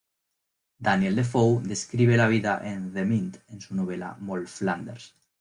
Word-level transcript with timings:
Daniel 0.87 1.13
Defoe 1.15 1.61
describe 1.63 2.17
la 2.17 2.25
vida 2.27 2.59
en 2.63 2.91
The 2.91 3.05
Mint 3.05 3.37
en 3.49 3.61
su 3.61 3.75
novela 3.75 4.17
"Moll 4.19 4.47
Flanders". 4.47 5.13